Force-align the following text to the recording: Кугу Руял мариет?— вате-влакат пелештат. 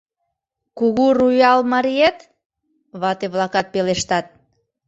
Кугу 0.77 1.07
Руял 1.17 1.59
мариет?— 1.71 2.17
вате-влакат 3.01 3.67
пелештат. 3.73 4.25